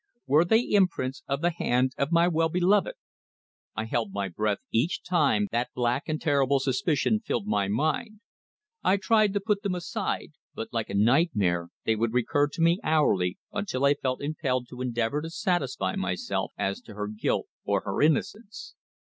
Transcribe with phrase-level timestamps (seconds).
[0.25, 2.95] Were they imprints of the hand of my well beloved?
[3.75, 8.19] I held my breath each time that black and terrible suspicion filled my mind.
[8.83, 12.79] I tried to put them aside, but, like a nightmare, they would recur to me
[12.83, 17.81] hourly until I felt impelled to endeavour to satisfy myself as to her guilt or
[17.81, 18.73] her innocence.